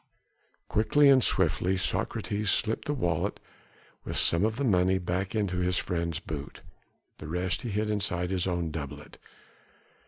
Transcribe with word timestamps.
Quietly 0.67 1.09
and 1.09 1.23
swiftly 1.23 1.77
Socrates 1.77 2.49
slipped 2.49 2.85
the 2.85 2.93
wallet 2.95 3.39
with 4.03 4.17
some 4.17 4.43
of 4.45 4.55
the 4.55 4.63
money 4.63 4.97
back 4.97 5.35
into 5.35 5.57
his 5.57 5.77
friend's 5.77 6.17
boot, 6.19 6.63
the 7.19 7.27
rest 7.27 7.61
he 7.61 7.69
hid 7.69 7.91
inside 7.91 8.31
his 8.31 8.47
own 8.47 8.71
doublet. 8.71 9.19